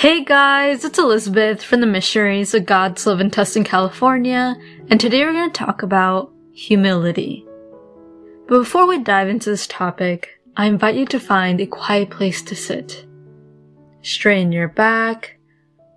[0.00, 4.56] Hey guys, it's Elizabeth from the Missionaries of God's Love in Tustin, California,
[4.88, 7.46] and today we're going to talk about humility.
[8.48, 12.40] But before we dive into this topic, I invite you to find a quiet place
[12.44, 13.04] to sit.
[14.00, 15.38] Strain your back,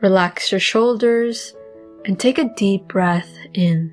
[0.00, 1.56] relax your shoulders,
[2.04, 3.92] and take a deep breath in.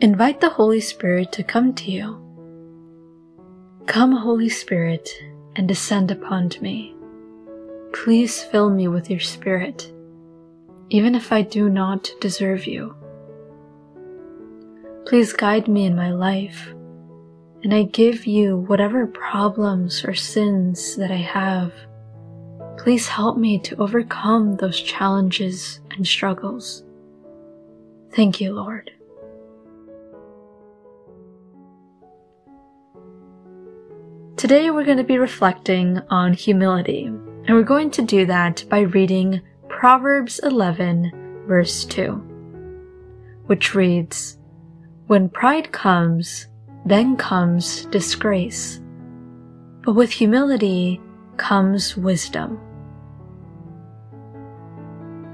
[0.00, 2.25] Invite the Holy Spirit to come to you.
[3.86, 5.08] Come, Holy Spirit,
[5.54, 6.94] and descend upon me.
[7.92, 9.92] Please fill me with your Spirit,
[10.90, 12.96] even if I do not deserve you.
[15.06, 16.68] Please guide me in my life,
[17.62, 21.72] and I give you whatever problems or sins that I have.
[22.78, 26.82] Please help me to overcome those challenges and struggles.
[28.12, 28.90] Thank you, Lord.
[34.46, 38.82] Today we're going to be reflecting on humility, and we're going to do that by
[38.82, 42.12] reading Proverbs 11, verse 2,
[43.46, 44.38] which reads,
[45.08, 46.46] When pride comes,
[46.84, 48.80] then comes disgrace,
[49.82, 51.00] but with humility
[51.38, 52.60] comes wisdom.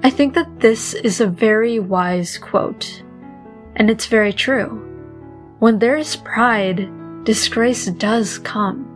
[0.02, 3.02] I think that this is a very wise quote,
[3.76, 4.88] and it's very true.
[5.58, 6.88] When there is pride,
[7.24, 8.88] disgrace does come.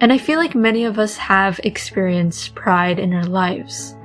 [0.00, 3.96] And I feel like many of us have experienced pride in our lives.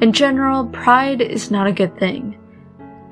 [0.00, 2.38] In general, pride is not a good thing.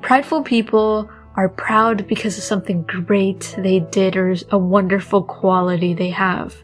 [0.01, 6.09] Prideful people are proud because of something great they did or a wonderful quality they
[6.09, 6.55] have.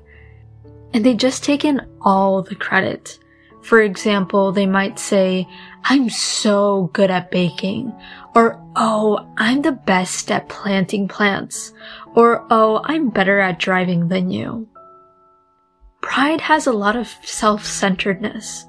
[0.94, 3.20] And they just take in all the credit.
[3.62, 5.48] For example, they might say,
[5.84, 7.94] I'm so good at baking,
[8.36, 11.74] or oh, I'm the best at planting plants,
[12.16, 14.68] or oh, I'm better at driving than you.
[16.06, 18.68] Pride has a lot of self-centeredness.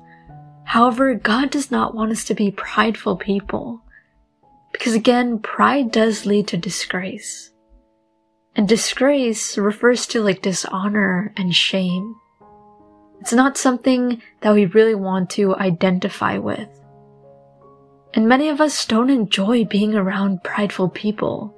[0.65, 3.83] However, God does not want us to be prideful people.
[4.72, 7.53] Because again, pride does lead to disgrace.
[8.56, 12.16] And disgrace refers to like dishonor and shame.
[13.21, 16.69] It's not something that we really want to identify with.
[18.15, 21.56] And many of us don't enjoy being around prideful people.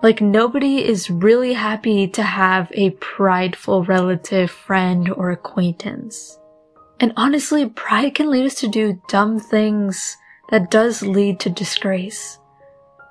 [0.00, 6.38] Like nobody is really happy to have a prideful relative, friend, or acquaintance.
[7.00, 10.16] And honestly, pride can lead us to do dumb things
[10.50, 12.38] that does lead to disgrace.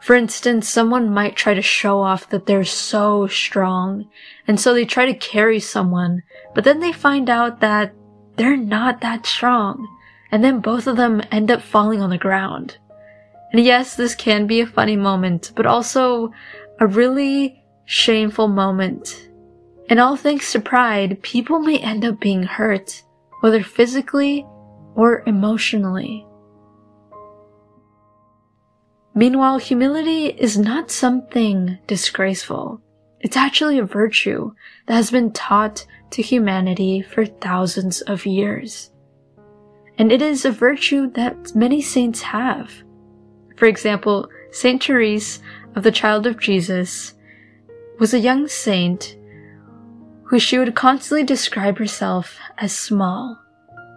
[0.02, 4.10] For instance, someone might try to show off that they're so strong,
[4.48, 6.24] and so they try to carry someone,
[6.56, 7.94] but then they find out that
[8.38, 9.88] they're not that strong,
[10.32, 12.78] and then both of them end up falling on the ground.
[13.52, 16.32] And yes, this can be a funny moment, but also
[16.80, 19.30] a really shameful moment.
[19.90, 23.04] And all thanks to pride, people may end up being hurt,
[23.40, 24.46] whether physically
[24.96, 26.26] or emotionally.
[29.16, 32.82] Meanwhile, humility is not something disgraceful.
[33.20, 34.52] It's actually a virtue
[34.86, 38.92] that has been taught to humanity for thousands of years.
[39.98, 42.72] And it is a virtue that many saints have.
[43.56, 45.40] For example, Saint Therese
[45.78, 47.14] of the Child of Jesus
[48.00, 49.16] was a young saint
[50.24, 53.40] who she would constantly describe herself as small.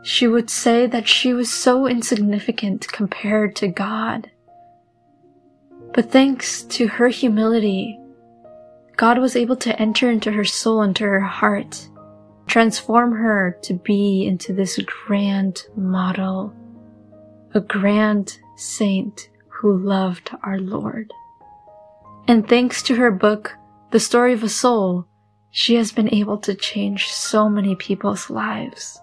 [0.02, 4.30] She would say that she was so insignificant compared to God.
[5.94, 7.98] But thanks to her humility,
[8.98, 11.88] God was able to enter into her soul, into her heart,
[12.46, 16.54] transform her to be into this grand model,
[17.54, 21.10] a grand saint who loved our Lord.
[22.30, 23.56] And thanks to her book,
[23.90, 25.04] The Story of a Soul,
[25.50, 29.00] she has been able to change so many people's lives.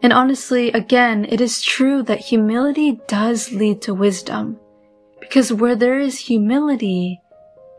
[0.00, 4.58] And honestly, again, it is true that humility does lead to wisdom.
[5.20, 7.20] Because where there is humility,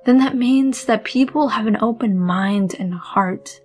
[0.06, 3.62] then that means that people have an open mind and heart.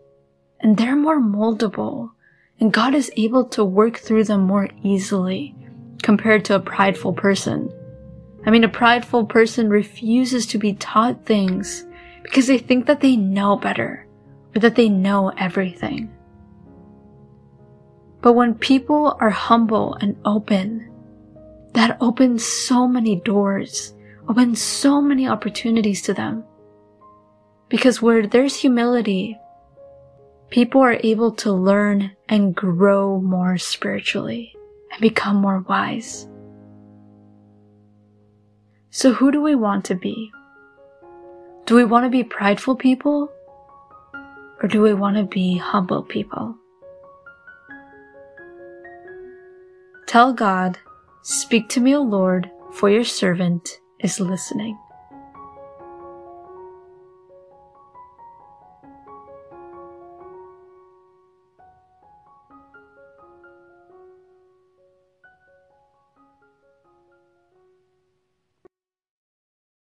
[0.60, 2.12] And they're more moldable.
[2.58, 5.54] And God is able to work through them more easily
[6.02, 7.70] compared to a prideful person.
[8.46, 11.84] I mean, a prideful person refuses to be taught things
[12.22, 14.06] because they think that they know better
[14.54, 16.12] or that they know everything.
[18.22, 20.90] But when people are humble and open,
[21.74, 23.94] that opens so many doors,
[24.28, 26.44] opens so many opportunities to them.
[27.68, 29.36] Because where there's humility,
[30.50, 34.54] people are able to learn and grow more spiritually
[34.92, 36.28] and become more wise.
[38.96, 40.32] So who do we want to be?
[41.66, 43.30] Do we want to be prideful people?
[44.62, 46.56] Or do we want to be humble people?
[50.06, 50.78] Tell God,
[51.20, 54.78] Speak to me, O Lord, for your servant is listening.